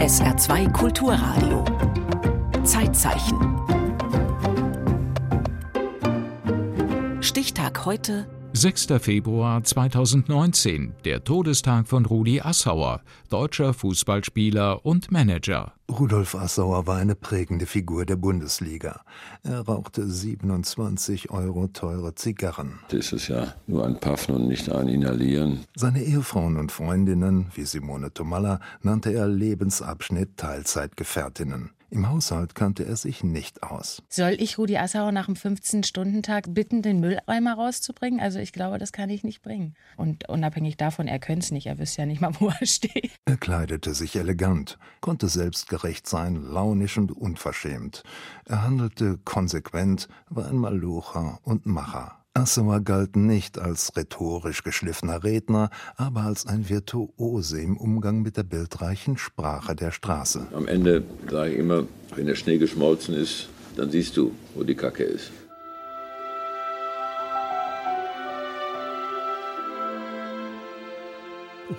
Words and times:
SR2 0.00 0.72
Kulturradio. 0.72 1.62
Zeitzeichen. 2.64 3.36
Stichtag 7.20 7.84
heute 7.84 8.26
6. 8.52 8.88
Februar 8.98 9.62
2019, 9.62 10.92
der 11.04 11.22
Todestag 11.22 11.86
von 11.86 12.04
Rudi 12.04 12.40
Assauer, 12.40 13.00
deutscher 13.28 13.72
Fußballspieler 13.72 14.84
und 14.84 15.12
Manager. 15.12 15.72
Rudolf 15.88 16.34
Assauer 16.34 16.86
war 16.86 16.96
eine 16.96 17.14
prägende 17.14 17.66
Figur 17.66 18.04
der 18.04 18.16
Bundesliga. 18.16 19.02
Er 19.44 19.60
rauchte 19.60 20.06
27 20.06 21.30
Euro 21.30 21.68
teure 21.68 22.16
Zigarren. 22.16 22.80
Das 22.88 23.12
ist 23.12 23.28
ja 23.28 23.54
nur 23.68 23.86
ein 23.86 24.00
Paffen 24.00 24.34
und 24.34 24.48
nicht 24.48 24.70
ein 24.70 24.88
Inhalieren. 24.88 25.60
Seine 25.76 26.02
Ehefrauen 26.02 26.56
und 26.56 26.72
Freundinnen, 26.72 27.46
wie 27.54 27.64
Simone 27.64 28.12
Tomalla, 28.12 28.58
nannte 28.82 29.12
er 29.12 29.28
Lebensabschnitt 29.28 30.36
Teilzeitgefährtinnen. 30.36 31.70
Im 31.90 32.08
Haushalt 32.08 32.54
kannte 32.54 32.84
er 32.84 32.94
sich 32.94 33.24
nicht 33.24 33.64
aus. 33.64 34.02
Soll 34.08 34.36
ich 34.38 34.58
Rudi 34.58 34.76
Assauer 34.76 35.10
nach 35.10 35.26
dem 35.26 35.34
15-Stunden-Tag 35.34 36.54
bitten, 36.54 36.82
den 36.82 37.00
Mülleimer 37.00 37.54
rauszubringen? 37.54 38.20
Also 38.20 38.38
ich 38.38 38.52
glaube, 38.52 38.78
das 38.78 38.92
kann 38.92 39.10
ich 39.10 39.24
nicht 39.24 39.42
bringen. 39.42 39.74
Und 39.96 40.28
unabhängig 40.28 40.76
davon, 40.76 41.08
er 41.08 41.18
könnte 41.18 41.46
es 41.46 41.50
nicht, 41.50 41.66
er 41.66 41.78
wüsste 41.80 42.02
ja 42.02 42.06
nicht 42.06 42.20
mal, 42.20 42.32
wo 42.38 42.48
er 42.48 42.66
steht. 42.66 43.10
Er 43.24 43.36
kleidete 43.36 43.92
sich 43.94 44.14
elegant, 44.14 44.78
konnte 45.00 45.28
selbstgerecht 45.28 46.08
sein, 46.08 46.36
launisch 46.36 46.96
und 46.96 47.10
unverschämt. 47.10 48.04
Er 48.44 48.62
handelte 48.62 49.18
konsequent, 49.24 50.08
war 50.28 50.46
ein 50.46 50.58
Malocher 50.58 51.40
und 51.42 51.66
Macher. 51.66 52.19
Assauer 52.32 52.80
galt 52.80 53.16
nicht 53.16 53.58
als 53.58 53.96
rhetorisch 53.96 54.62
geschliffener 54.62 55.24
Redner, 55.24 55.68
aber 55.96 56.20
als 56.22 56.46
ein 56.46 56.68
Virtuose 56.68 57.60
im 57.60 57.76
Umgang 57.76 58.22
mit 58.22 58.36
der 58.36 58.44
bildreichen 58.44 59.18
Sprache 59.18 59.74
der 59.74 59.90
Straße. 59.90 60.46
Am 60.54 60.68
Ende 60.68 61.02
sage 61.28 61.52
ich 61.52 61.58
immer, 61.58 61.86
wenn 62.14 62.26
der 62.26 62.36
Schnee 62.36 62.58
geschmolzen 62.58 63.16
ist, 63.16 63.48
dann 63.74 63.90
siehst 63.90 64.16
du, 64.16 64.30
wo 64.54 64.62
die 64.62 64.76
Kacke 64.76 65.02
ist. 65.02 65.32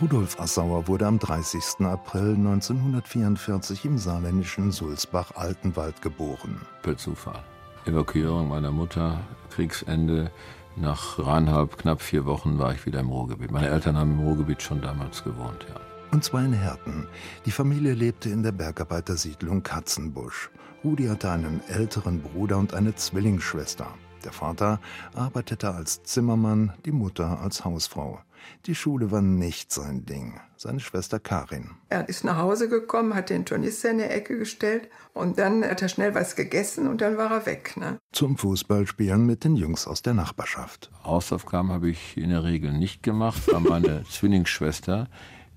Rudolf 0.02 0.38
Assauer 0.38 0.86
wurde 0.90 1.08
am 1.08 1.18
30. 1.18 1.86
April 1.86 2.36
1944 2.36 3.86
im 3.86 3.98
saarländischen 3.98 4.72
Sulzbach-Altenwald 4.72 6.02
geboren. 6.02 6.60
Per 6.82 6.98
Zufall. 6.98 7.42
Evakuierung 7.86 8.50
meiner 8.50 8.72
Mutter, 8.72 9.20
Kriegsende. 9.52 10.32
Nach 10.76 11.18
dreieinhalb, 11.18 11.78
knapp 11.78 12.02
vier 12.02 12.26
Wochen 12.26 12.58
war 12.58 12.74
ich 12.74 12.86
wieder 12.86 13.02
im 13.02 13.10
Ruhrgebiet. 13.10 13.52
Meine 13.52 13.70
Eltern 13.70 13.98
haben 13.98 14.20
im 14.20 14.26
Ruhrgebiet 14.26 14.62
schon 14.62 14.82
damals 14.82 15.24
gewohnt, 15.24 15.66
ja. 15.70 15.76
Und 16.12 16.24
zwar 16.24 16.44
in 16.44 16.54
Herten. 16.54 17.08
Die 17.46 17.52
Familie 17.52 17.94
lebte 17.94 18.30
in 18.30 18.44
der 18.44 18.52
Bergarbeitersiedlung 18.52 19.64
Katzenbusch. 19.64 20.50
Rudi 20.84 21.08
hatte 21.08 21.32
einen 21.32 21.62
älteren 21.68 22.22
Bruder 22.22 22.58
und 22.58 22.74
eine 22.74 22.96
Zwillingsschwester. 22.96 23.88
Der 24.24 24.32
Vater 24.32 24.80
arbeitete 25.16 25.74
als 25.74 26.04
Zimmermann, 26.04 26.74
die 26.86 26.92
Mutter 26.92 27.40
als 27.42 27.64
Hausfrau. 27.64 28.20
Die 28.66 28.76
Schule 28.76 29.12
war 29.12 29.22
nicht 29.22 29.72
sein 29.72 30.06
Ding. 30.06 30.40
Seine 30.56 30.80
Schwester 30.80 31.20
Karin. 31.20 31.72
Er 31.90 32.08
ist 32.08 32.24
nach 32.24 32.38
Hause 32.38 32.70
gekommen, 32.70 33.16
hat 33.16 33.30
den 33.30 33.46
Tornister 33.46 33.92
in 33.92 33.98
die 33.98 34.04
Ecke 34.04 34.38
gestellt 34.38 34.90
und 35.14 35.40
dann 35.40 35.64
hat 35.64 35.82
er 35.82 35.90
schnell 35.90 36.14
was 36.14 36.36
gegessen 36.36 36.88
und 36.88 37.02
dann 37.02 37.18
war 37.18 37.32
er 37.32 37.46
weg. 37.46 37.76
Ne? 37.78 37.98
Zum 38.12 38.38
Fußballspielen 38.38 39.26
mit 39.26 39.44
den 39.44 39.56
Jungs 39.56 39.88
aus 39.88 40.02
der 40.02 40.14
Nachbarschaft. 40.14 40.92
Hausaufgaben 41.04 41.72
habe 41.72 41.90
ich 41.90 42.18
in 42.18 42.30
der 42.30 42.44
Regel 42.44 42.72
nicht 42.74 43.02
gemacht, 43.04 43.42
weil 43.52 43.62
meine 43.62 44.04
Zwillingsschwester 44.10 45.08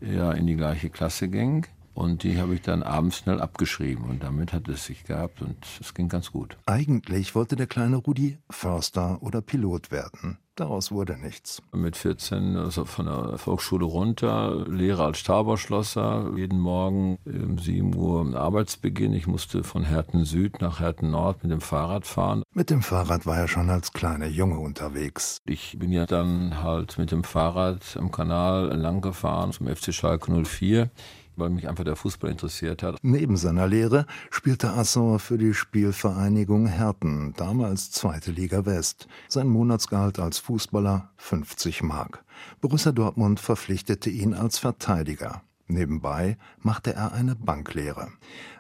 ja 0.01 0.33
in 0.33 0.47
die 0.47 0.57
gleiche 0.57 0.91
Klasse 0.91 1.29
ging. 1.29 1.67
Und 1.95 2.25
die 2.25 2.39
habe 2.39 2.55
ich 2.55 2.63
dann 2.63 2.83
abends 2.83 3.19
schnell 3.19 3.41
abgeschrieben 3.41 4.05
und 4.05 4.23
damit 4.23 4.53
hat 4.53 4.69
es 4.69 4.85
sich 4.85 5.05
gehabt 5.05 5.41
und 5.43 5.57
es 5.81 5.95
ging 5.95 6.09
ganz 6.09 6.33
gut. 6.33 6.57
Eigentlich 6.67 7.35
wollte 7.35 7.57
der 7.57 7.69
kleine 7.69 7.97
Rudi 7.97 8.39
Förster 8.51 9.23
oder 9.23 9.41
Pilot 9.41 9.91
werden. 9.91 10.39
Daraus 10.57 10.93
wurde 10.93 11.17
nichts. 11.19 11.63
Mit 11.73 11.97
14 11.97 12.57
also 12.57 12.85
von 12.85 13.07
der 13.07 13.39
Volksschule 13.39 13.85
runter, 13.85 14.65
Lehre 14.69 15.05
als 15.05 15.19
Stauberschlosser, 15.19 16.31
jeden 16.37 16.61
Morgen 16.61 17.19
um 17.25 17.59
7 17.59 17.93
Uhr 17.97 18.37
Arbeitsbeginn. 18.37 19.15
Ich 19.15 19.27
musste 19.27 19.65
von 19.65 19.83
Herten 19.83 20.25
Süd 20.25 20.61
nach 20.61 20.79
Herten 20.79 21.11
Nord 21.11 21.43
mit 21.43 21.51
dem 21.51 21.61
Fahrrad 21.61 22.07
fahren. 22.07 22.45
Mit 22.53 22.71
dem 22.71 22.83
Fahrrad 22.83 23.27
war 23.27 23.37
er 23.37 23.49
schon 23.49 23.69
als 23.69 23.93
kleiner 23.93 24.29
Junge 24.29 24.61
unterwegs. 24.61 25.39
Ich 25.45 25.77
bin 25.77 25.91
ja 25.91 26.07
dann 26.07 26.63
halt 26.63 26.99
mit 26.99 27.11
dem 27.11 27.25
Fahrrad 27.25 27.97
am 27.99 28.13
Kanal 28.13 28.77
lang 28.77 29.01
gefahren 29.01 29.51
zum 29.51 29.67
FC 29.67 29.93
Schalke 29.93 30.31
04 30.45 30.89
weil 31.37 31.51
mich 31.51 31.69
einfach 31.69 31.85
der 31.85 31.97
Fußball 31.97 32.31
interessiert 32.31 32.83
hat. 32.83 32.97
Neben 33.03 33.37
seiner 33.37 33.67
Lehre 33.67 34.07
spielte 34.31 34.71
Assauer 34.71 35.19
für 35.19 35.39
die 35.39 35.55
Spielvereinigung 35.55 36.67
Herten, 36.67 37.35
damals 37.37 37.91
zweite 37.91 38.31
Liga 38.31 38.67
West. 38.67 39.09
Sein 39.29 39.49
Monatsgehalt 39.49 40.19
als 40.19 40.39
Fußballer 40.39 41.11
50 41.17 41.83
Mark. 41.83 42.25
Borussia 42.61 42.93
Dortmund 42.93 43.41
verpflichtete 43.41 44.11
ihn 44.11 44.35
als 44.35 44.59
Verteidiger. 44.59 45.43
Nebenbei 45.67 46.37
machte 46.59 46.95
er 46.95 47.13
eine 47.13 47.35
Banklehre. 47.35 48.09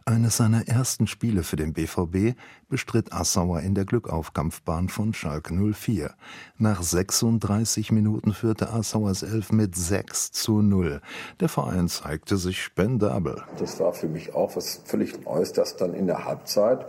Eines 0.07 0.37
seiner 0.37 0.69
ersten 0.69 1.07
Spiele 1.07 1.43
für 1.43 1.57
den 1.57 1.73
BVB 1.73 2.37
bestritt 2.69 3.13
Assauer 3.13 3.61
in 3.61 3.75
der 3.75 3.85
Glückaufkampfbahn 3.85 4.89
von 4.89 5.15
Schalke 5.15 5.55
04. 5.55 6.15
Nach 6.59 6.83
36 6.83 7.91
Minuten 7.91 8.35
führte 8.35 8.71
Assauers 8.71 9.23
Elf 9.23 9.53
mit 9.53 9.75
6 9.77 10.33
zu 10.33 10.61
0. 10.61 11.01
Der 11.41 11.49
Verein 11.49 11.89
zeigte 11.89 12.37
sich 12.37 12.63
spendabel. 12.63 13.43
Das 13.59 13.81
war 13.81 13.93
für 13.93 14.09
mich 14.09 14.35
auch 14.35 14.57
was 14.57 14.83
völlig 14.85 15.25
Neues, 15.25 15.53
dass 15.53 15.77
dann 15.77 15.95
in 15.95 16.07
der 16.07 16.25
Halbzeit 16.27 16.87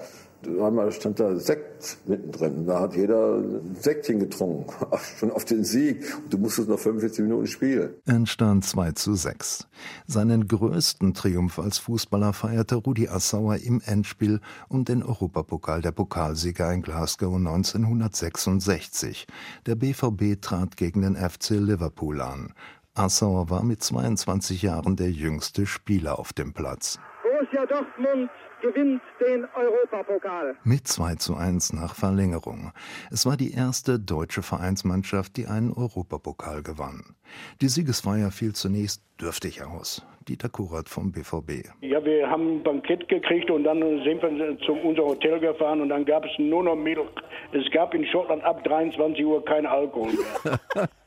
einmal 0.47 0.91
stand 0.91 1.19
da 1.19 1.35
Sekt 1.35 1.97
mittendrin. 2.06 2.66
Da 2.66 2.79
hat 2.79 2.95
jeder 2.95 3.38
ein 3.38 3.75
Sektchen 3.79 4.19
getrunken, 4.19 4.73
schon 5.19 5.31
auf 5.31 5.45
den 5.45 5.63
Sieg. 5.63 6.03
Und 6.23 6.33
du 6.33 6.38
musstest 6.38 6.69
noch 6.69 6.79
45 6.79 7.23
Minuten 7.23 7.47
spielen. 7.47 7.94
Entstand 8.06 8.66
2 8.66 8.91
zu 8.94 9.13
6. 9.13 9.67
Seinen 10.07 10.47
größten 10.47 11.13
Triumph 11.13 11.59
als 11.59 11.78
Fußballer 11.78 12.33
feierte 12.33 12.75
Rudi 12.75 13.07
Assauer 13.07 13.57
im 13.57 13.81
Endspiel 13.85 14.39
um 14.69 14.85
den 14.85 15.03
Europapokal 15.03 15.81
der 15.81 15.91
Pokalsieger 15.91 16.72
in 16.73 16.81
Glasgow 16.81 17.35
1966. 17.35 19.27
Der 19.66 19.75
BVB 19.75 20.41
trat 20.41 20.77
gegen 20.77 21.01
den 21.01 21.16
FC 21.16 21.51
Liverpool 21.51 22.22
an. 22.22 22.53
Assauer 22.94 23.50
war 23.50 23.63
mit 23.63 23.83
22 23.83 24.62
Jahren 24.62 24.95
der 24.95 25.12
jüngste 25.12 25.66
Spieler 25.66 26.17
auf 26.17 26.31
dem 26.31 26.53
Platz. 26.53 26.97
Borussia 27.23 27.66
Dortmund 27.66 28.29
gewinnt 28.65 29.01
den 29.19 29.45
Europapokal. 29.55 30.55
Mit 30.63 30.87
2 30.87 31.15
zu 31.15 31.35
1 31.35 31.73
nach 31.73 31.95
Verlängerung. 31.95 32.71
Es 33.11 33.25
war 33.25 33.37
die 33.37 33.53
erste 33.53 33.99
deutsche 33.99 34.41
Vereinsmannschaft, 34.41 35.37
die 35.37 35.45
einen 35.45 35.71
Europapokal 35.71 36.63
gewann. 36.63 37.15
Die 37.61 37.67
Siegesfeier 37.67 38.31
fiel 38.31 38.53
zunächst 38.53 39.03
dürftig 39.21 39.63
aus. 39.63 40.05
Dieter 40.27 40.49
Kurat 40.49 40.89
vom 40.89 41.11
BVB. 41.11 41.69
Ja, 41.81 42.03
wir 42.03 42.27
haben 42.27 42.57
ein 42.57 42.63
Bankett 42.63 43.07
gekriegt 43.07 43.51
und 43.51 43.63
dann 43.63 43.79
sind 44.03 44.23
wir 44.23 44.57
zu 44.65 44.73
unser 44.73 45.03
Hotel 45.03 45.39
gefahren 45.39 45.81
und 45.81 45.89
dann 45.89 46.03
gab 46.03 46.25
es 46.25 46.31
nur 46.39 46.63
noch 46.63 46.75
Milch. 46.75 47.07
Es 47.51 47.69
gab 47.71 47.93
in 47.93 48.05
Schottland 48.07 48.43
ab 48.43 48.63
23 48.63 49.23
Uhr 49.23 49.45
kein 49.45 49.67
Alkohol 49.67 50.13
mehr. 50.13 50.89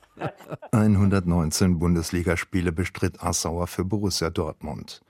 119 0.73 1.79
Bundesligaspiele 1.79 2.73
bestritt 2.73 3.23
Assauer 3.23 3.67
für 3.67 3.85
Borussia 3.85 4.31
Dortmund. 4.31 5.03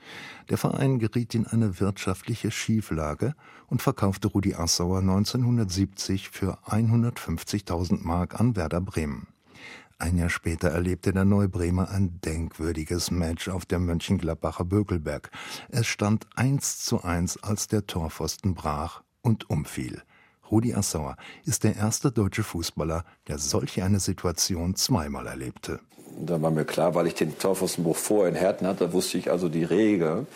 Der 0.50 0.58
Verein 0.58 0.98
geriet 0.98 1.34
in 1.34 1.46
eine 1.46 1.80
wirtschaftliche 1.80 2.50
Schieflage 2.50 3.34
und 3.66 3.82
verkaufte 3.82 4.28
Rudi 4.28 4.54
Assauer 4.54 4.98
1970 5.00 6.30
für 6.30 6.58
150.000 6.66 8.02
Mark 8.02 8.38
an 8.38 8.56
Werder 8.56 8.80
Bremen. 8.80 9.28
Ein 10.00 10.16
Jahr 10.16 10.30
später 10.30 10.68
erlebte 10.68 11.12
der 11.12 11.24
Neubremer 11.24 11.90
ein 11.90 12.20
denkwürdiges 12.20 13.10
Match 13.10 13.48
auf 13.48 13.66
der 13.66 13.80
Mönchengladbacher 13.80 14.64
Bökelberg. 14.64 15.30
Es 15.70 15.88
stand 15.88 16.28
1 16.36 16.84
zu 16.84 17.02
1, 17.02 17.42
als 17.42 17.66
der 17.66 17.86
Torpfosten 17.86 18.54
brach 18.54 19.02
und 19.22 19.50
umfiel. 19.50 20.02
Rudi 20.50 20.74
Assauer 20.74 21.16
ist 21.44 21.64
der 21.64 21.76
erste 21.76 22.10
deutsche 22.10 22.42
Fußballer, 22.42 23.04
der 23.28 23.38
solch 23.38 23.82
eine 23.82 24.00
Situation 24.00 24.74
zweimal 24.76 25.26
erlebte. 25.26 25.80
Da 26.20 26.40
war 26.42 26.50
mir 26.50 26.64
klar, 26.64 26.94
weil 26.94 27.06
ich 27.06 27.14
den 27.14 27.38
Torpfostenbruch 27.38 27.96
vorher 27.96 28.28
in 28.30 28.34
Herten 28.34 28.66
hatte, 28.66 28.92
wusste 28.92 29.18
ich 29.18 29.30
also 29.30 29.48
die 29.48 29.64
Regeln 29.64 30.26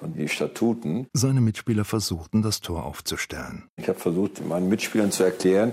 und 0.00 0.16
die 0.16 0.28
Statuten. 0.28 1.06
Seine 1.12 1.40
Mitspieler 1.40 1.84
versuchten, 1.84 2.42
das 2.42 2.60
Tor 2.60 2.84
aufzustellen. 2.84 3.64
Ich 3.76 3.88
habe 3.88 3.98
versucht, 3.98 4.46
meinen 4.46 4.68
Mitspielern 4.68 5.10
zu 5.10 5.24
erklären, 5.24 5.72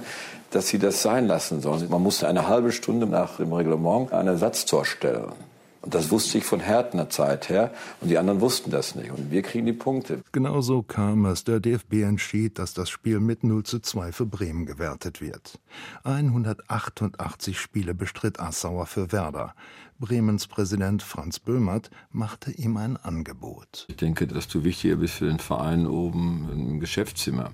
dass 0.51 0.67
sie 0.67 0.79
das 0.79 1.01
sein 1.01 1.27
lassen 1.27 1.61
sollen. 1.61 1.87
Man 1.89 2.01
musste 2.01 2.27
eine 2.27 2.47
halbe 2.47 2.71
Stunde 2.71 3.05
nach 3.05 3.37
dem 3.37 3.53
Reglement 3.53 4.11
ein 4.13 4.27
Ersatztor 4.27 4.85
stellen. 4.85 5.33
Und 5.81 5.95
das 5.95 6.12
wusste 6.12 6.38
ich 6.38 6.44
von 6.44 6.60
Härtner 6.60 7.10
Zeit 7.10 7.50
her 7.50 7.74
und 8.01 8.10
die 8.10 8.18
anderen 8.18 8.39
wussten 8.39 8.69
das 8.69 8.94
nicht. 8.94 9.12
Und 9.12 9.31
wir 9.31 9.42
kriegen 9.42 9.66
die 9.66 9.74
Punkte. 9.74 10.22
Genauso 10.31 10.83
kam 10.83 11.25
es. 11.25 11.44
Der 11.44 11.60
DFB 11.60 12.04
entschied, 12.04 12.60
dass 12.60 12.74
das 12.74 12.89
Spiel 12.89 13.19
mit 13.19 13.44
0 13.44 13.63
zu 13.63 13.80
2 13.80 14.12
für 14.12 14.28
Bremen 14.28 14.66
gewertet 14.66 15.22
wird. 15.22 15.60
188 16.04 17.60
Spiele 17.60 17.95
bestritt 17.95 18.39
Assauer 18.39 18.86
für 18.86 19.12
Werder. 19.12 19.56
Bremens 20.00 20.48
Präsident 20.48 21.04
Franz 21.04 21.39
Böhmert 21.39 21.89
machte 22.12 22.51
ihm 22.51 22.78
ein 22.78 22.98
Angebot. 22.98 23.86
Ich 23.89 23.98
denke, 23.98 24.28
dass 24.28 24.48
du 24.48 24.63
wichtiger 24.63 24.98
bist 24.98 25.16
für 25.16 25.28
den 25.28 25.39
Verein 25.39 25.88
oben 25.88 26.50
im 26.51 26.80
Geschäftszimmer 26.80 27.51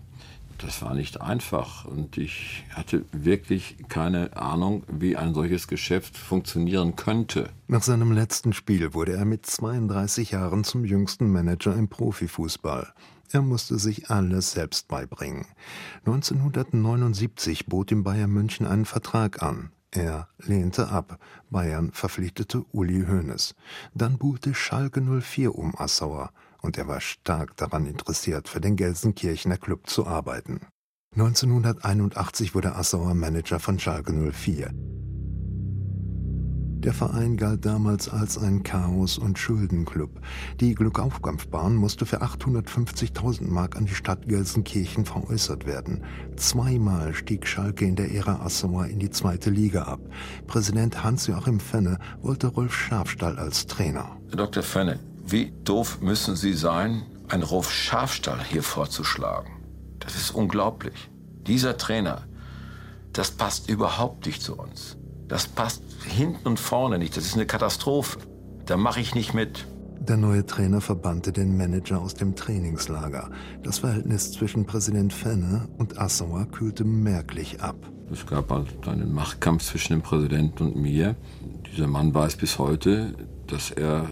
das 0.57 0.81
war 0.81 0.94
nicht 0.94 1.21
einfach 1.21 1.86
und 1.86 2.18
ich 2.18 2.65
hatte 2.74 3.06
wirklich 3.12 3.77
keine 3.89 4.36
Ahnung, 4.36 4.83
wie 4.88 5.15
ein 5.15 5.33
solches 5.33 5.68
Geschäft 5.68 6.18
funktionieren 6.18 6.95
könnte. 6.95 7.50
Nach 7.68 7.83
seinem 7.83 8.12
letzten 8.12 8.54
Spiel 8.54 8.94
wurde 8.94 9.13
er 9.13 9.25
mit 9.25 9.45
32 9.45 10.31
Jahren 10.31 10.63
zum 10.63 10.86
jüngsten 10.86 11.31
Manager 11.31 11.75
im 11.75 11.88
Profifußball. 11.88 12.94
Er 13.31 13.42
musste 13.42 13.77
sich 13.77 14.09
alles 14.09 14.54
selbst 14.54 14.88
beibringen. 14.88 15.45
1979 16.06 17.68
bot 17.68 17.92
ihm 17.92 18.04
Bayern 18.04 18.31
München 18.31 18.65
einen 18.65 18.86
Vertrag 18.86 19.44
an. 19.44 19.71
Er 19.92 20.27
lehnte 20.39 20.89
ab. 20.89 21.19
Bayern 21.50 21.92
verpflichtete 21.92 22.63
Uli 22.71 23.06
Hoeneß. 23.07 23.56
Dann 23.94 24.18
buhlte 24.18 24.54
Schalke 24.54 25.01
04 25.01 25.56
um 25.56 25.77
Assauer 25.77 26.31
und 26.62 26.77
er 26.77 26.88
war 26.88 27.01
stark 27.01 27.56
daran 27.57 27.86
interessiert, 27.86 28.48
für 28.48 28.62
den 28.62 28.75
Gelsenkirchener 28.75 29.57
Club 29.57 29.89
zu 29.89 30.07
arbeiten. 30.07 30.62
1981 31.15 32.54
wurde 32.54 32.75
Assauer 32.75 33.15
Manager 33.15 33.59
von 33.59 33.80
Schalke 33.80 34.13
04. 34.13 34.71
Der 36.88 36.94
Verein 36.94 37.38
galt 37.38 37.65
damals 37.65 38.07
als 38.07 38.38
ein 38.38 38.62
Chaos- 38.62 39.18
und 39.18 39.39
Schuldenclub. 39.39 40.21
Die 40.62 40.75
Glückaufkampfbahn 40.75 41.75
musste 41.75 42.06
für 42.06 42.21
850.000 42.21 43.50
Mark 43.50 43.75
an 43.75 43.88
die 43.88 43.95
Stadt 43.95 44.27
Gelsenkirchen 44.27 45.04
veräußert 45.04 45.65
werden. 45.65 46.04
Zweimal 46.36 47.15
stieg 47.15 47.48
Schalke 47.48 47.83
in 47.86 47.95
der 47.95 48.13
Ära 48.13 48.42
Assauer 48.45 48.86
in 48.86 49.00
die 49.00 49.09
zweite 49.09 49.50
Liga 49.50 49.83
ab. 49.83 50.00
Präsident 50.45 51.04
Hans-Joachim 51.04 51.59
Fenne 51.59 51.98
wollte 52.21 52.48
Rolf 52.48 52.75
Schafstall 52.75 53.39
als 53.39 53.65
Trainer. 53.65 54.15
Dr. 54.30 54.62
Fenne, 54.62 55.00
wie 55.30 55.52
doof 55.66 56.00
müssen 56.00 56.38
Sie 56.38 56.54
sein, 56.54 57.04
einen 57.28 57.44
Rolf 57.44 57.70
Schafstall 57.70 58.42
hier 58.44 58.64
vorzuschlagen? 58.64 59.52
Das 60.00 60.16
ist 60.16 60.32
unglaublich. 60.32 61.10
Dieser 61.46 61.78
Trainer, 61.78 62.24
das 63.12 63.32
passt 63.32 63.70
überhaupt 63.70 64.26
nicht 64.26 64.42
zu 64.42 64.56
uns. 64.56 64.96
Das 65.28 65.48
passt 65.48 65.84
hinten 66.06 66.48
und 66.48 66.62
vorne 66.62 66.98
nicht. 66.98 67.18
Das 67.18 67.26
ist 67.26 67.34
eine 67.34 67.46
Katastrophe. 67.46 68.20
Da 68.66 68.78
mache 68.78 69.02
ich 69.02 69.16
nicht 69.16 69.34
mit. 69.34 69.68
Der 70.00 70.16
neue 70.16 70.46
Trainer 70.46 70.80
verbannte 70.80 71.34
den 71.34 71.58
Manager 71.58 72.00
aus 72.00 72.14
dem 72.14 72.36
Trainingslager. 72.38 73.30
Das 73.64 73.80
Verhältnis 73.80 74.32
zwischen 74.32 74.66
Präsident 74.66 75.12
Fenne 75.12 75.68
und 75.78 76.00
Assauer 76.00 76.46
kühlte 76.46 76.86
merklich 76.86 77.62
ab. 77.62 77.76
Es 78.10 78.26
gab 78.26 78.50
halt 78.52 78.88
einen 78.88 79.12
Machtkampf 79.12 79.66
zwischen 79.66 79.92
dem 79.92 80.02
Präsidenten 80.02 80.68
und 80.68 80.78
mir. 80.78 81.18
Dieser 81.70 81.88
Mann 81.88 82.14
weiß 82.14 82.38
bis 82.38 82.58
heute, 82.58 83.14
dass 83.48 83.72
er 83.72 84.08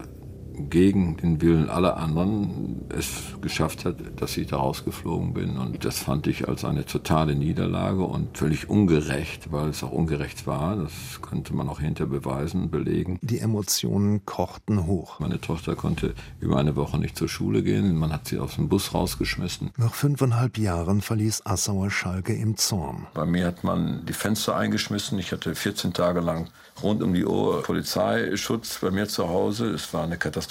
gegen 0.56 1.16
den 1.16 1.40
Willen 1.40 1.68
aller 1.70 1.96
anderen 1.96 2.86
es 2.88 3.08
geschafft 3.40 3.84
hat, 3.84 3.96
dass 4.16 4.36
ich 4.36 4.48
da 4.48 4.56
rausgeflogen 4.56 5.34
bin. 5.34 5.56
Und 5.58 5.84
das 5.84 5.98
fand 5.98 6.26
ich 6.26 6.48
als 6.48 6.64
eine 6.64 6.84
totale 6.86 7.34
Niederlage 7.34 8.02
und 8.02 8.36
völlig 8.36 8.68
ungerecht, 8.68 9.52
weil 9.52 9.68
es 9.68 9.82
auch 9.82 9.92
ungerecht 9.92 10.46
war. 10.46 10.76
Das 10.76 11.20
konnte 11.20 11.54
man 11.54 11.68
auch 11.68 11.80
hinter 11.80 12.06
beweisen, 12.06 12.70
belegen. 12.70 13.18
Die 13.22 13.38
Emotionen 13.38 14.24
kochten 14.24 14.86
hoch. 14.86 15.20
Meine 15.20 15.40
Tochter 15.40 15.76
konnte 15.76 16.14
über 16.40 16.58
eine 16.58 16.76
Woche 16.76 16.98
nicht 16.98 17.16
zur 17.16 17.28
Schule 17.28 17.62
gehen. 17.62 17.96
Man 17.96 18.12
hat 18.12 18.26
sie 18.26 18.38
aus 18.38 18.56
dem 18.56 18.68
Bus 18.68 18.94
rausgeschmissen. 18.94 19.70
Nach 19.76 19.94
fünfeinhalb 19.94 20.58
Jahren 20.58 21.00
verließ 21.02 21.44
Assauer 21.44 21.90
Schalke 21.90 22.34
im 22.34 22.56
Zorn. 22.56 23.06
Bei 23.14 23.26
mir 23.26 23.46
hat 23.46 23.64
man 23.64 24.04
die 24.06 24.12
Fenster 24.12 24.56
eingeschmissen. 24.56 25.18
Ich 25.18 25.32
hatte 25.32 25.54
14 25.54 25.92
Tage 25.92 26.20
lang 26.20 26.48
rund 26.82 27.02
um 27.02 27.14
die 27.14 27.24
Uhr 27.24 27.62
Polizeischutz 27.62 28.78
bei 28.80 28.90
mir 28.90 29.08
zu 29.08 29.28
Hause. 29.28 29.70
Es 29.70 29.92
war 29.92 30.04
eine 30.04 30.16
Katastrophe. 30.16 30.45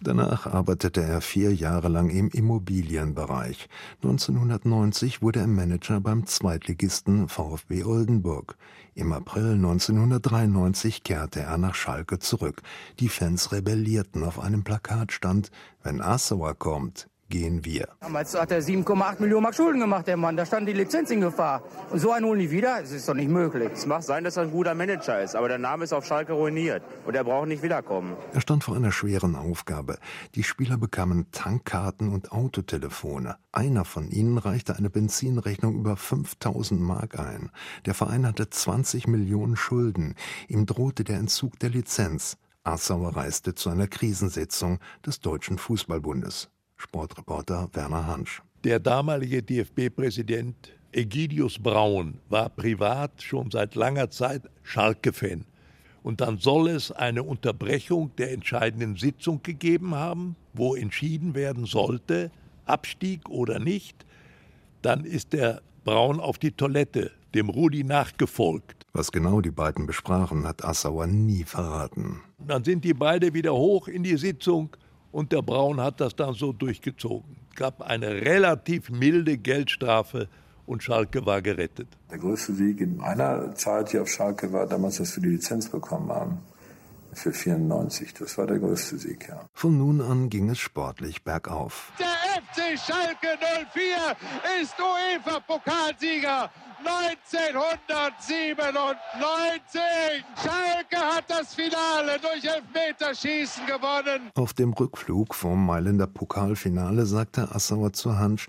Danach 0.00 0.46
arbeitete 0.46 1.02
er 1.02 1.20
vier 1.20 1.54
Jahre 1.54 1.88
lang 1.88 2.10
im 2.10 2.28
Immobilienbereich. 2.28 3.68
1990 4.02 5.22
wurde 5.22 5.40
er 5.40 5.46
Manager 5.46 6.00
beim 6.00 6.26
Zweitligisten 6.26 7.28
VfB 7.28 7.84
Oldenburg. 7.84 8.56
Im 8.94 9.12
April 9.12 9.52
1993 9.52 11.02
kehrte 11.02 11.40
er 11.40 11.58
nach 11.58 11.74
Schalke 11.74 12.18
zurück. 12.18 12.62
Die 13.00 13.08
Fans 13.08 13.52
rebellierten 13.52 14.22
auf 14.24 14.38
einem 14.38 14.64
Plakatstand, 14.64 15.50
wenn 15.82 16.00
Assauer 16.00 16.54
kommt, 16.54 17.08
gehen 17.32 17.64
wir. 17.64 17.88
Damals 18.00 18.38
hat 18.38 18.50
er 18.50 18.60
7,8 18.60 19.20
Millionen 19.20 19.44
Mark 19.44 19.54
Schulden 19.54 19.80
gemacht, 19.80 20.06
der 20.06 20.18
Mann. 20.18 20.36
Da 20.36 20.44
stand 20.44 20.68
die 20.68 20.74
Lizenz 20.74 21.10
in 21.10 21.22
Gefahr. 21.22 21.62
Und 21.90 21.98
so 21.98 22.12
einen 22.12 22.26
holen 22.26 22.38
die 22.38 22.50
wieder? 22.50 22.78
Das 22.82 22.92
ist 22.92 23.08
doch 23.08 23.14
nicht 23.14 23.30
möglich. 23.30 23.70
Es 23.72 23.86
mag 23.86 24.02
sein, 24.02 24.22
dass 24.22 24.36
er 24.36 24.42
ein 24.42 24.50
guter 24.50 24.74
Manager 24.74 25.22
ist, 25.22 25.34
aber 25.34 25.48
der 25.48 25.56
Name 25.56 25.84
ist 25.84 25.94
auf 25.94 26.04
Schalke 26.04 26.34
ruiniert. 26.34 26.82
Und 27.06 27.16
er 27.16 27.24
braucht 27.24 27.48
nicht 27.48 27.62
wiederkommen. 27.62 28.16
Er 28.34 28.42
stand 28.42 28.64
vor 28.64 28.76
einer 28.76 28.92
schweren 28.92 29.34
Aufgabe. 29.34 29.96
Die 30.34 30.42
Spieler 30.42 30.76
bekamen 30.76 31.30
Tankkarten 31.32 32.10
und 32.10 32.32
Autotelefone. 32.32 33.36
Einer 33.50 33.86
von 33.86 34.10
ihnen 34.10 34.36
reichte 34.36 34.76
eine 34.76 34.90
Benzinrechnung 34.90 35.74
über 35.76 35.96
5000 35.96 36.78
Mark 36.82 37.18
ein. 37.18 37.50
Der 37.86 37.94
Verein 37.94 38.26
hatte 38.26 38.50
20 38.50 39.06
Millionen 39.06 39.56
Schulden. 39.56 40.16
Ihm 40.48 40.66
drohte 40.66 41.02
der 41.02 41.16
Entzug 41.16 41.58
der 41.60 41.70
Lizenz. 41.70 42.36
Assauer 42.62 43.16
reiste 43.16 43.54
zu 43.54 43.70
einer 43.70 43.88
Krisensitzung 43.88 44.80
des 45.06 45.20
Deutschen 45.20 45.56
Fußballbundes. 45.56 46.50
Sportreporter 46.82 47.68
Werner 47.72 48.06
Hansch. 48.06 48.42
Der 48.64 48.80
damalige 48.80 49.42
DFB-Präsident 49.42 50.72
Egidius 50.92 51.58
Braun 51.58 52.18
war 52.28 52.48
privat 52.48 53.22
schon 53.22 53.50
seit 53.50 53.76
langer 53.76 54.10
Zeit 54.10 54.42
Schalke-Fan. 54.62 55.46
Und 56.02 56.20
dann 56.20 56.38
soll 56.38 56.68
es 56.68 56.90
eine 56.90 57.22
Unterbrechung 57.22 58.10
der 58.16 58.32
entscheidenden 58.32 58.96
Sitzung 58.96 59.42
gegeben 59.42 59.94
haben, 59.94 60.34
wo 60.52 60.74
entschieden 60.74 61.34
werden 61.34 61.66
sollte, 61.66 62.32
Abstieg 62.66 63.28
oder 63.28 63.60
nicht. 63.60 64.04
Dann 64.82 65.04
ist 65.04 65.32
der 65.32 65.62
Braun 65.84 66.18
auf 66.18 66.38
die 66.38 66.50
Toilette, 66.50 67.12
dem 67.34 67.48
Rudi 67.48 67.84
nachgefolgt. 67.84 68.86
Was 68.92 69.12
genau 69.12 69.40
die 69.40 69.52
beiden 69.52 69.86
besprachen, 69.86 70.46
hat 70.46 70.64
Assauer 70.64 71.06
nie 71.06 71.44
verraten. 71.44 72.20
Dann 72.38 72.64
sind 72.64 72.84
die 72.84 72.92
beide 72.92 73.32
wieder 73.32 73.54
hoch 73.54 73.88
in 73.88 74.02
die 74.02 74.16
Sitzung 74.16 74.76
und 75.12 75.30
der 75.30 75.42
Braun 75.42 75.80
hat 75.80 76.00
das 76.00 76.16
dann 76.16 76.34
so 76.34 76.52
durchgezogen. 76.52 77.36
Es 77.50 77.56
gab 77.56 77.82
eine 77.82 78.08
relativ 78.08 78.90
milde 78.90 79.36
Geldstrafe 79.36 80.28
und 80.66 80.82
Schalke 80.82 81.24
war 81.26 81.42
gerettet. 81.42 81.88
Der 82.10 82.18
größte 82.18 82.54
Sieg 82.54 82.80
in 82.80 82.96
meiner 82.96 83.54
Zeit 83.54 83.90
hier 83.90 84.02
auf 84.02 84.08
Schalke 84.08 84.52
war 84.52 84.66
damals, 84.66 84.96
dass 84.96 85.14
wir 85.16 85.22
die 85.22 85.30
Lizenz 85.30 85.68
bekommen 85.68 86.10
haben. 86.10 86.38
Für 87.14 87.32
94. 87.32 88.14
Das 88.14 88.38
war 88.38 88.46
der 88.46 88.58
größte 88.58 88.96
Sieg, 88.98 89.28
ja. 89.28 89.48
Von 89.52 89.76
nun 89.78 90.00
an 90.00 90.30
ging 90.30 90.48
es 90.48 90.58
sportlich 90.58 91.24
bergauf. 91.24 91.92
Der 91.98 92.06
FC 92.42 92.78
Schalke 92.78 93.38
04 93.72 94.16
ist 94.62 94.74
UEFA-Pokalsieger 94.78 96.50
1997. 96.84 99.80
Schalke 100.42 100.96
hat 100.96 101.24
das 101.28 101.54
Finale 101.54 102.18
durch 102.20 102.44
Elfmeterschießen 102.44 103.66
gewonnen. 103.66 104.30
Auf 104.34 104.54
dem 104.54 104.72
Rückflug 104.72 105.34
vom 105.34 105.66
Mailänder 105.66 106.06
Pokalfinale 106.06 107.06
sagte 107.06 107.54
Assauer 107.54 107.92
zu 107.92 108.18
Hansch, 108.18 108.48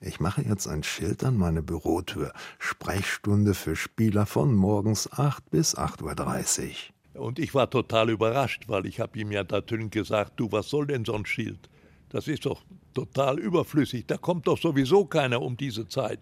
ich 0.00 0.20
mache 0.20 0.42
jetzt 0.42 0.68
ein 0.68 0.82
Schild 0.82 1.24
an 1.24 1.36
meine 1.36 1.62
Bürotür. 1.62 2.32
Sprechstunde 2.58 3.54
für 3.54 3.74
Spieler 3.74 4.26
von 4.26 4.54
morgens 4.54 5.10
8 5.12 5.50
bis 5.50 5.76
8.30 5.76 6.68
Uhr. 6.68 6.93
Und 7.14 7.38
ich 7.38 7.54
war 7.54 7.70
total 7.70 8.10
überrascht, 8.10 8.64
weil 8.66 8.86
ich 8.86 9.00
habe 9.00 9.18
ihm 9.18 9.30
ja 9.30 9.44
natürlich 9.48 9.90
gesagt, 9.90 10.34
du, 10.36 10.50
was 10.50 10.68
soll 10.68 10.86
denn 10.86 11.04
so 11.04 11.14
ein 11.14 11.26
Schild? 11.26 11.68
Das 12.08 12.28
ist 12.28 12.46
doch 12.46 12.62
total 12.92 13.38
überflüssig. 13.38 14.06
Da 14.06 14.16
kommt 14.16 14.46
doch 14.46 14.58
sowieso 14.58 15.04
keiner 15.04 15.40
um 15.40 15.56
diese 15.56 15.88
Zeit. 15.88 16.20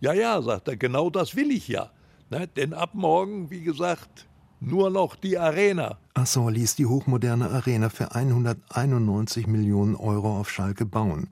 Ja, 0.00 0.12
ja, 0.12 0.40
sagt 0.42 0.68
er, 0.68 0.76
genau 0.76 1.10
das 1.10 1.34
will 1.34 1.50
ich 1.50 1.68
ja. 1.68 1.90
Ne? 2.30 2.46
Denn 2.48 2.72
ab 2.74 2.90
morgen, 2.94 3.50
wie 3.50 3.62
gesagt, 3.62 4.26
nur 4.66 4.90
noch 4.90 5.16
die 5.16 5.38
Arena. 5.38 5.98
Assauer 6.14 6.52
ließ 6.52 6.76
die 6.76 6.86
hochmoderne 6.86 7.50
Arena 7.50 7.88
für 7.88 8.14
191 8.14 9.46
Millionen 9.46 9.96
Euro 9.96 10.38
auf 10.38 10.50
Schalke 10.50 10.86
bauen. 10.86 11.28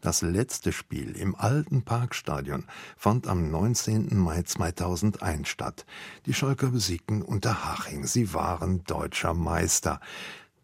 Das 0.00 0.22
letzte 0.22 0.72
Spiel 0.72 1.16
im 1.16 1.34
alten 1.34 1.82
Parkstadion 1.82 2.64
fand 2.96 3.26
am 3.26 3.50
19. 3.50 4.16
Mai 4.16 4.42
2001 4.42 5.48
statt. 5.48 5.86
Die 6.26 6.34
Schalker 6.34 6.68
besiegten 6.68 7.22
Unterhaching. 7.22 8.06
Sie 8.06 8.34
waren 8.34 8.84
deutscher 8.84 9.34
Meister. 9.34 10.00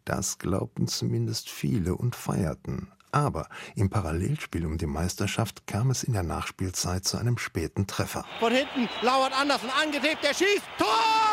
Das 0.05 0.39
glaubten 0.39 0.89
zumindest 0.89 1.49
viele 1.49 1.95
und 1.95 2.15
feierten. 2.15 2.89
Aber 3.11 3.49
im 3.77 3.91
Parallelspiel 3.91 4.65
um 4.65 4.79
die 4.79 4.87
Meisterschaft 4.87 5.67
kam 5.67 5.91
es 5.91 6.03
in 6.03 6.15
der 6.15 6.23
Nachspielzeit 6.23 7.05
zu 7.05 7.19
einem 7.19 7.37
späten 7.37 7.87
Treffer. 7.87 8.25
Von 8.41 8.53
hinten 8.53 8.89
lauert 9.03 9.39
Andersen 9.39 9.69
angetippt, 9.71 10.25
der 10.25 10.35
schießt. 10.35 10.63
Tor! 10.79 11.32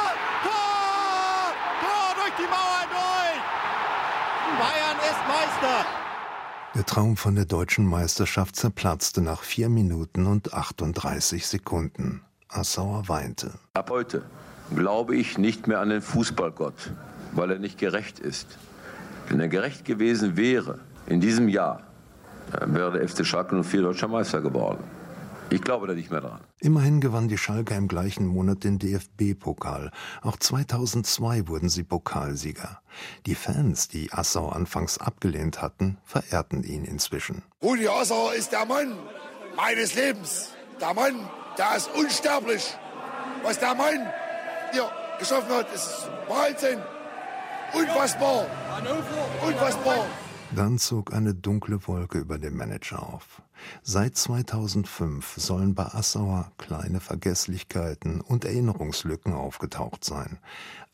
Die 2.40 2.48
Mauer 2.48 2.88
durch! 2.90 3.10
ist 5.10 5.28
Meister. 5.28 5.86
Der 6.76 6.86
Traum 6.86 7.18
von 7.18 7.36
der 7.36 7.46
deutschen 7.46 7.86
Meisterschaft 7.86 8.56
zerplatzte 8.56 9.22
nach 9.22 9.44
4 9.44 9.68
Minuten 9.68 10.26
und 10.26 10.54
38 10.54 11.46
Sekunden. 11.46 12.22
Assauer 12.48 13.10
weinte. 13.10 13.56
Ab 13.74 13.90
heute 13.90 14.24
glaube 14.74 15.18
ich 15.18 15.38
nicht 15.38 15.68
mehr 15.68 15.82
an 15.82 15.90
den 15.90 16.02
Fußballgott, 16.02 16.92
weil 17.34 17.52
er 17.52 17.60
nicht 17.60 17.78
gerecht 17.78 18.20
ist. 18.20 18.58
Wenn 19.28 19.40
er 19.40 19.50
gerecht 19.50 19.84
gewesen 19.84 20.38
wäre, 20.38 20.80
in 21.08 21.20
diesem 21.20 21.50
Jahr, 21.50 21.82
wäre 22.66 23.00
der 23.00 23.10
FC 23.10 23.26
Schalke 23.26 23.62
04 23.62 23.82
deutscher 23.82 24.08
Meister 24.08 24.40
geworden. 24.40 24.84
Ich 25.52 25.62
glaube 25.62 25.88
da 25.88 25.94
nicht 25.94 26.12
mehr 26.12 26.22
dran. 26.22 26.42
Immerhin 26.60 27.02
gewann 27.02 27.28
die 27.28 27.38
Schalke 27.38 27.74
im 27.74 27.88
gleichen 27.88 28.28
Monat 28.28 28.64
den 28.64 28.78
DFB-Pokal. 28.78 29.92
Auch 30.22 30.38
2002 30.38 31.48
wurden 31.48 31.70
sie 31.70 31.84
Pokalsieger. 31.84 32.82
Die 33.26 33.36
Fans, 33.36 33.88
die 33.88 34.14
Assau 34.14 34.50
anfangs 34.50 35.00
abgelehnt 35.00 35.62
hatten, 35.62 35.98
verehrten 36.04 36.64
ihn 36.64 36.86
inzwischen. 36.86 37.42
Rudi 37.64 37.88
Assauer 37.88 38.34
ist 38.36 38.52
der 38.52 38.66
Mann 38.66 38.94
meines 39.56 39.96
Lebens. 39.96 40.50
Der 40.80 40.94
Mann, 40.94 41.28
der 41.58 41.78
ist 41.78 41.90
unsterblich. 41.96 42.78
Was 43.44 43.60
der 43.60 43.74
Mann 43.74 44.08
hier 44.72 44.90
geschaffen 45.18 45.50
hat, 45.50 45.74
ist 45.74 46.10
Wahnsinn. 46.28 46.80
Unfassbar. 47.74 48.46
Unfassbar. 49.46 50.06
Dann 50.56 50.80
zog 50.80 51.14
eine 51.14 51.36
dunkle 51.36 51.88
Wolke 51.88 52.18
über 52.18 52.40
dem 52.40 52.58
Manager 52.58 53.04
auf. 53.14 53.42
Seit 53.84 54.16
2005 54.16 55.36
sollen 55.38 55.76
bei 55.76 55.86
Assauer 55.86 56.52
kleine 56.58 57.00
Vergesslichkeiten 57.00 58.22
und 58.22 58.46
Erinnerungslücken 58.46 59.34
aufgetaucht 59.34 60.04
sein. 60.04 60.40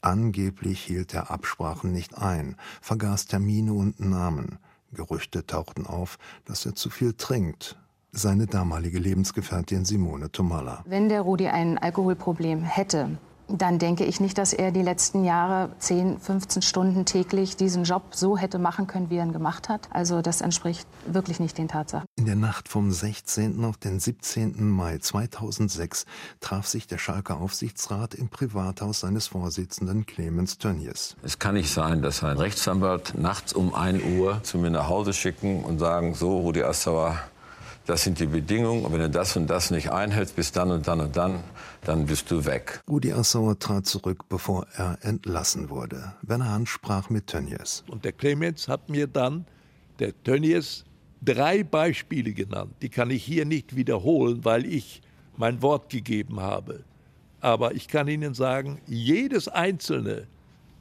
Angeblich 0.01 0.81
hielt 0.81 1.13
er 1.13 1.31
Absprachen 1.31 1.91
nicht 1.91 2.17
ein, 2.17 2.57
vergaß 2.81 3.27
Termine 3.27 3.73
und 3.73 3.99
Namen. 3.99 4.59
Gerüchte 4.93 5.45
tauchten 5.45 5.85
auf, 5.85 6.17
dass 6.45 6.65
er 6.65 6.75
zu 6.75 6.89
viel 6.89 7.13
trinkt. 7.13 7.77
Seine 8.11 8.47
damalige 8.47 8.99
Lebensgefährtin 8.99 9.83
Simone 9.83 10.31
Tomalla. 10.31 10.83
Wenn 10.85 11.09
der 11.09 11.21
Rudi 11.21 11.47
ein 11.47 11.77
Alkoholproblem 11.77 12.63
hätte, 12.63 13.17
dann 13.47 13.79
denke 13.79 14.05
ich 14.05 14.19
nicht, 14.19 14.37
dass 14.37 14.53
er 14.53 14.71
die 14.71 14.81
letzten 14.81 15.23
Jahre 15.23 15.69
10, 15.79 16.19
15 16.19 16.61
Stunden 16.61 17.05
täglich 17.05 17.55
diesen 17.55 17.83
Job 17.83 18.03
so 18.11 18.37
hätte 18.37 18.59
machen 18.59 18.87
können, 18.87 19.09
wie 19.09 19.17
er 19.17 19.25
ihn 19.25 19.33
gemacht 19.33 19.69
hat. 19.69 19.87
Also 19.91 20.21
das 20.21 20.41
entspricht 20.41 20.87
wirklich 21.05 21.39
nicht 21.39 21.57
den 21.57 21.67
Tatsachen. 21.67 22.05
In 22.15 22.25
der 22.25 22.35
Nacht 22.35 22.69
vom 22.69 22.91
16. 22.91 23.63
auf 23.63 23.77
den 23.77 23.99
17. 23.99 24.69
Mai 24.69 24.97
2006 24.97 26.05
traf 26.39 26.67
sich 26.67 26.87
der 26.87 26.97
Schalker 26.97 27.39
Aufsichtsrat 27.39 28.15
im 28.15 28.29
Privathaus 28.29 29.01
seines 29.01 29.27
Vorsitzenden 29.27 30.05
Clemens 30.05 30.57
Tönnies. 30.57 31.15
Es 31.23 31.39
kann 31.39 31.55
nicht 31.55 31.71
sein, 31.71 32.01
dass 32.01 32.23
ein 32.23 32.37
Rechtsanwalt 32.37 33.13
nachts 33.17 33.53
um 33.53 33.73
1 33.73 34.03
Uhr 34.17 34.41
zu 34.43 34.57
mir 34.57 34.71
nach 34.71 34.89
Hause 34.89 35.13
schicken 35.13 35.63
und 35.63 35.79
sagen, 35.79 36.13
so 36.13 36.39
Rudi 36.39 36.63
Assauer, 36.63 37.19
das 37.85 38.03
sind 38.03 38.19
die 38.19 38.25
Bedingungen. 38.25 38.85
Und 38.85 38.93
wenn 38.93 38.99
du 38.99 39.09
das 39.09 39.35
und 39.35 39.47
das 39.47 39.71
nicht 39.71 39.91
einhältst, 39.91 40.35
bis 40.35 40.51
dann 40.51 40.71
und 40.71 40.87
dann 40.87 40.99
und 41.01 41.15
dann, 41.15 41.43
dann 41.83 42.05
bist 42.05 42.31
du 42.31 42.45
weg. 42.45 42.81
Rudi 42.89 43.13
Assauer 43.13 43.57
trat 43.59 43.85
zurück, 43.85 44.27
bevor 44.29 44.67
er 44.75 44.97
entlassen 45.01 45.69
wurde. 45.69 46.13
Werner 46.21 46.49
Hahn 46.49 46.65
sprach 46.65 47.09
mit 47.09 47.27
Tönnies. 47.27 47.83
Und 47.87 48.05
der 48.05 48.11
Clemens 48.11 48.67
hat 48.67 48.89
mir 48.89 49.07
dann, 49.07 49.45
der 49.99 50.13
Tönnies, 50.23 50.83
drei 51.21 51.63
Beispiele 51.63 52.33
genannt. 52.33 52.73
Die 52.81 52.89
kann 52.89 53.09
ich 53.09 53.23
hier 53.23 53.45
nicht 53.45 53.75
wiederholen, 53.75 54.43
weil 54.43 54.65
ich 54.65 55.01
mein 55.37 55.61
Wort 55.61 55.89
gegeben 55.89 56.39
habe. 56.39 56.83
Aber 57.41 57.75
ich 57.75 57.87
kann 57.87 58.07
Ihnen 58.07 58.33
sagen, 58.33 58.81
jedes 58.87 59.47
einzelne 59.47 60.27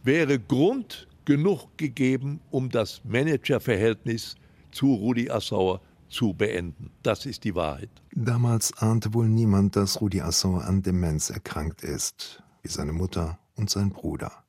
wäre 0.02 0.38
Grund 0.38 1.06
genug 1.24 1.68
gegeben, 1.76 2.40
um 2.50 2.70
das 2.70 3.02
Managerverhältnis 3.04 4.36
zu 4.70 4.94
Rudi 4.94 5.30
Assauer 5.30 5.80
zu 6.08 6.34
beenden. 6.34 6.90
Das 7.02 7.26
ist 7.26 7.44
die 7.44 7.54
Wahrheit. 7.54 7.90
Damals 8.12 8.72
ahnte 8.78 9.14
wohl 9.14 9.28
niemand, 9.28 9.76
dass 9.76 10.00
Rudi 10.00 10.20
Assauer 10.20 10.64
an 10.64 10.82
Demenz 10.82 11.30
erkrankt 11.30 11.82
ist, 11.82 12.42
wie 12.62 12.68
seine 12.68 12.92
Mutter 12.92 13.38
und 13.56 13.70
sein 13.70 13.90
Bruder. 13.90 14.44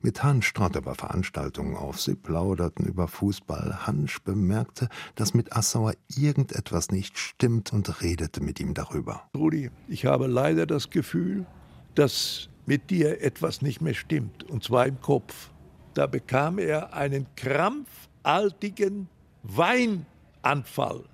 Mit 0.00 0.22
Hansch 0.22 0.52
trat 0.52 0.74
er 0.74 0.82
bei 0.82 0.94
Veranstaltungen 0.94 1.76
auf. 1.76 2.00
Sie 2.00 2.14
plauderten 2.14 2.86
über 2.86 3.08
Fußball. 3.08 3.86
Hansch 3.86 4.20
bemerkte, 4.22 4.88
dass 5.14 5.34
mit 5.34 5.56
Assauer 5.56 5.94
irgendetwas 6.08 6.90
nicht 6.90 7.18
stimmt 7.18 7.72
und 7.72 8.02
redete 8.02 8.42
mit 8.42 8.60
ihm 8.60 8.74
darüber. 8.74 9.28
Rudi, 9.36 9.70
ich 9.88 10.06
habe 10.06 10.26
leider 10.26 10.66
das 10.66 10.90
Gefühl, 10.90 11.46
dass 11.94 12.48
mit 12.66 12.90
dir 12.90 13.22
etwas 13.22 13.62
nicht 13.62 13.80
mehr 13.80 13.94
stimmt, 13.94 14.44
und 14.44 14.62
zwar 14.62 14.86
im 14.86 15.00
Kopf. 15.00 15.50
Da 15.94 16.06
bekam 16.06 16.58
er 16.58 16.94
einen 16.94 17.26
krampfartigen 17.36 19.08
Wein 19.42 20.06
Anfall. 20.42 21.04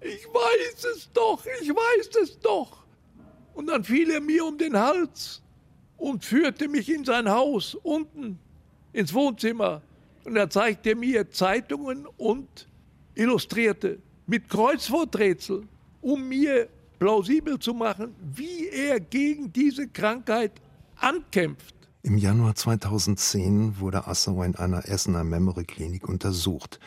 Ich 0.00 0.26
weiß 0.26 0.84
es 0.94 1.10
doch, 1.12 1.44
ich 1.60 1.68
weiß 1.70 2.10
es 2.22 2.38
doch. 2.38 2.84
Und 3.54 3.68
dann 3.68 3.84
fiel 3.84 4.10
er 4.10 4.20
mir 4.20 4.44
um 4.44 4.58
den 4.58 4.76
Hals 4.78 5.42
und 5.96 6.24
führte 6.24 6.68
mich 6.68 6.92
in 6.92 7.04
sein 7.04 7.28
Haus 7.28 7.74
unten 7.74 8.38
ins 8.92 9.12
Wohnzimmer. 9.14 9.82
Und 10.24 10.36
er 10.36 10.50
zeigte 10.50 10.94
mir 10.94 11.30
Zeitungen 11.30 12.06
und 12.18 12.68
illustrierte 13.14 13.98
mit 14.26 14.48
Kreuzworträtseln, 14.48 15.68
um 16.02 16.28
mir 16.28 16.68
plausibel 16.98 17.58
zu 17.58 17.74
machen, 17.74 18.14
wie 18.34 18.68
er 18.68 19.00
gegen 19.00 19.52
diese 19.52 19.88
Krankheit 19.88 20.52
ankämpft. 20.96 21.74
Im 22.02 22.18
Januar 22.18 22.54
2010 22.54 23.80
wurde 23.80 24.06
Assauer 24.06 24.44
in 24.44 24.56
einer 24.56 24.88
Essener 24.88 25.24
Memory 25.24 25.64
Klinik 25.64 26.08
untersucht. 26.08 26.78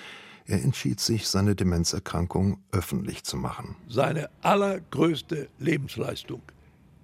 Er 0.50 0.64
entschied 0.64 1.00
sich, 1.00 1.28
seine 1.28 1.54
Demenzerkrankung 1.54 2.58
öffentlich 2.72 3.24
zu 3.24 3.38
machen. 3.38 3.76
Seine 3.88 4.32
allergrößte 4.42 5.48
Lebensleistung 5.60 6.42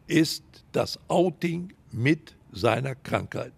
ist 0.08 0.44
das 0.72 0.98
Outing 1.10 1.72
mit 1.92 2.36
seiner 2.52 2.96
Krankheit. 2.96 3.54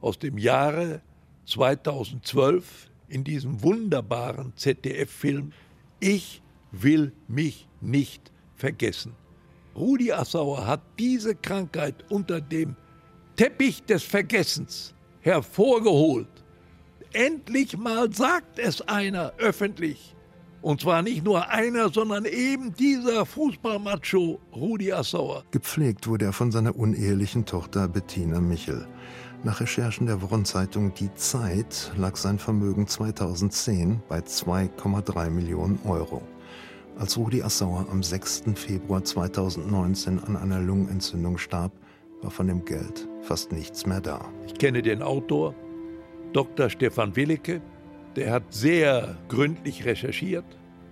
Aus 0.00 0.20
dem 0.20 0.38
Jahre 0.38 1.02
2012 1.46 2.88
in 3.08 3.24
diesem 3.24 3.60
wunderbaren 3.60 4.52
ZDF-Film 4.54 5.50
Ich 5.98 6.40
will 6.70 7.12
mich 7.26 7.66
nicht 7.80 8.30
vergessen. 8.54 9.14
Rudi 9.74 10.12
Assauer 10.12 10.64
hat 10.64 10.82
diese 10.96 11.34
Krankheit 11.34 12.04
unter 12.08 12.40
dem 12.40 12.76
Teppich 13.34 13.82
des 13.82 14.04
Vergessens 14.04 14.94
hervorgeholt 15.22 16.43
Endlich 17.14 17.78
mal 17.78 18.12
sagt 18.12 18.58
es 18.58 18.80
einer 18.82 19.34
öffentlich. 19.38 20.16
Und 20.62 20.80
zwar 20.80 21.00
nicht 21.00 21.24
nur 21.24 21.48
einer, 21.48 21.88
sondern 21.90 22.24
eben 22.24 22.74
dieser 22.74 23.24
Fußballmacho 23.24 24.40
Rudi 24.52 24.92
Assauer. 24.92 25.44
Gepflegt 25.52 26.08
wurde 26.08 26.24
er 26.24 26.32
von 26.32 26.50
seiner 26.50 26.74
unehelichen 26.74 27.46
Tochter 27.46 27.86
Bettina 27.86 28.40
Michel. 28.40 28.88
Nach 29.44 29.60
Recherchen 29.60 30.06
der 30.06 30.22
Wochenzeitung 30.22 30.92
Die 30.94 31.14
Zeit 31.14 31.92
lag 31.96 32.16
sein 32.16 32.40
Vermögen 32.40 32.88
2010 32.88 34.02
bei 34.08 34.18
2,3 34.18 35.30
Millionen 35.30 35.78
Euro. 35.84 36.20
Als 36.98 37.16
Rudi 37.16 37.44
Assauer 37.44 37.86
am 37.92 38.02
6. 38.02 38.44
Februar 38.56 39.04
2019 39.04 40.18
an 40.18 40.36
einer 40.36 40.58
Lungenentzündung 40.58 41.38
starb, 41.38 41.70
war 42.22 42.32
von 42.32 42.48
dem 42.48 42.64
Geld 42.64 43.06
fast 43.22 43.52
nichts 43.52 43.86
mehr 43.86 44.00
da. 44.00 44.20
Ich 44.46 44.54
kenne 44.54 44.82
den 44.82 45.02
Autor, 45.02 45.54
Dr. 46.34 46.68
Stefan 46.68 47.14
Willicke, 47.14 47.62
der 48.16 48.32
hat 48.32 48.52
sehr 48.52 49.16
gründlich 49.28 49.84
recherchiert 49.84 50.44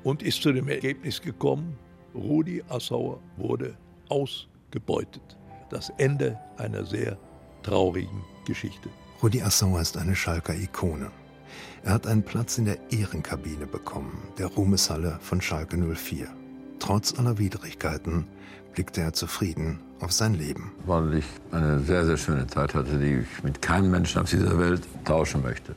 und 0.05 0.23
ist 0.23 0.41
zu 0.41 0.53
dem 0.53 0.69
Ergebnis 0.69 1.21
gekommen, 1.21 1.77
Rudi 2.15 2.63
Assauer 2.69 3.19
wurde 3.37 3.77
ausgebeutet. 4.09 5.37
Das 5.69 5.91
Ende 5.99 6.39
einer 6.59 6.85
sehr 6.85 7.19
traurigen 7.65 8.23
Geschichte. 8.47 8.89
Rudi 9.21 9.43
Assauer 9.43 9.81
ist 9.81 9.97
eine 9.97 10.15
Schalker 10.15 10.55
Ikone. 10.55 11.11
Er 11.83 11.95
hat 11.95 12.07
einen 12.07 12.23
Platz 12.23 12.59
in 12.59 12.67
der 12.67 12.79
Ehrenkabine 12.93 13.67
bekommen, 13.67 14.29
der 14.39 14.47
Ruhmeshalle 14.47 15.19
von 15.21 15.41
Schalke 15.41 15.77
04. 15.77 16.29
Trotz 16.79 17.19
aller 17.19 17.39
Widrigkeiten 17.39 18.29
blickte 18.73 19.01
er 19.01 19.13
zufrieden 19.13 19.81
auf 20.01 20.13
sein 20.13 20.35
Leben. 20.35 20.73
Weil 20.87 21.15
ich 21.15 21.27
eine 21.51 21.81
sehr, 21.81 22.05
sehr 22.05 22.17
schöne 22.17 22.47
Zeit 22.47 22.75
hatte, 22.75 22.99
die 22.99 23.21
ich 23.21 23.43
mit 23.45 23.63
keinem 23.63 23.91
Menschen 23.91 24.21
auf 24.21 24.31
dieser 24.31 24.59
Welt 24.59 24.83
tauschen 25.05 25.43
möchte. 25.43 25.75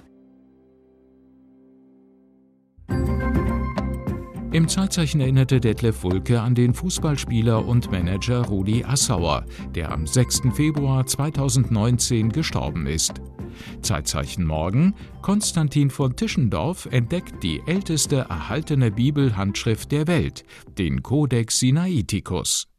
Im 4.55 4.69
Zeitzeichen 4.69 5.19
erinnerte 5.19 5.59
Detlef 5.59 6.03
Wulke 6.03 6.39
an 6.39 6.55
den 6.55 6.73
Fußballspieler 6.73 7.65
und 7.65 7.91
Manager 7.91 8.45
Rudi 8.45 8.85
Assauer, 8.85 9.43
der 9.75 9.91
am 9.91 10.07
6. 10.07 10.43
Februar 10.53 11.05
2019 11.05 12.31
gestorben 12.31 12.87
ist. 12.87 13.15
Zeitzeichen 13.81 14.45
morgen: 14.45 14.95
Konstantin 15.21 15.89
von 15.89 16.15
Tischendorf 16.15 16.87
entdeckt 16.89 17.43
die 17.43 17.61
älteste 17.67 18.27
erhaltene 18.29 18.91
Bibelhandschrift 18.91 19.91
der 19.91 20.07
Welt, 20.07 20.45
den 20.77 21.03
Codex 21.03 21.59
Sinaiticus. 21.59 22.69